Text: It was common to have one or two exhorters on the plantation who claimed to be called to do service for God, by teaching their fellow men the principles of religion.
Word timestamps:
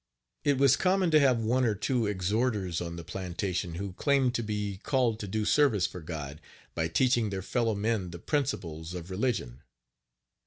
It 0.43 0.57
was 0.57 0.77
common 0.77 1.11
to 1.11 1.19
have 1.19 1.37
one 1.43 1.63
or 1.63 1.75
two 1.75 2.07
exhorters 2.07 2.81
on 2.81 2.95
the 2.95 3.03
plantation 3.03 3.75
who 3.75 3.93
claimed 3.93 4.33
to 4.33 4.41
be 4.41 4.77
called 4.81 5.19
to 5.19 5.27
do 5.27 5.45
service 5.45 5.85
for 5.85 6.01
God, 6.01 6.41
by 6.73 6.87
teaching 6.87 7.29
their 7.29 7.43
fellow 7.43 7.75
men 7.75 8.09
the 8.09 8.17
principles 8.17 8.95
of 8.95 9.11
religion. 9.11 9.61